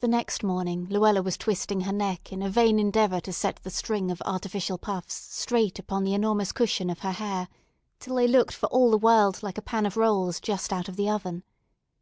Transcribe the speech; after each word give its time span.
The 0.00 0.08
next 0.08 0.42
morning 0.42 0.86
Luella 0.88 1.20
was 1.20 1.36
twisting 1.36 1.82
her 1.82 1.92
neck 1.92 2.32
in 2.32 2.40
a 2.40 2.48
vain 2.48 2.78
endeavor 2.78 3.20
to 3.20 3.34
set 3.34 3.56
the 3.56 3.68
string 3.70 4.10
of 4.10 4.22
artificial 4.24 4.78
puffs 4.78 5.12
straight 5.12 5.78
upon 5.78 6.04
the 6.04 6.14
enormous 6.14 6.52
cushion 6.52 6.88
of 6.88 7.00
her 7.00 7.12
hair, 7.12 7.48
till 8.00 8.14
they 8.14 8.28
looked 8.28 8.54
for 8.54 8.70
all 8.70 8.90
the 8.90 8.96
world 8.96 9.42
like 9.42 9.58
a 9.58 9.60
pan 9.60 9.84
of 9.84 9.98
rolls 9.98 10.40
just 10.40 10.72
out 10.72 10.88
of 10.88 10.96
the 10.96 11.10
oven. 11.10 11.44